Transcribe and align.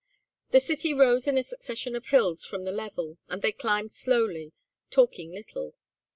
The 0.49 0.59
city 0.59 0.95
rose 0.95 1.27
in 1.27 1.37
a 1.37 1.43
succession 1.43 1.95
of 1.95 2.07
hills 2.07 2.43
from 2.43 2.63
the 2.63 2.71
level, 2.71 3.19
and 3.29 3.43
they 3.43 3.51
climbed 3.51 3.91
slowly, 3.91 4.51
talking 4.89 5.29
little. 5.31 5.75